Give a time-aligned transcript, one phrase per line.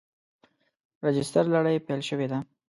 [1.05, 2.39] راجستر لړۍ پیل شوې ده.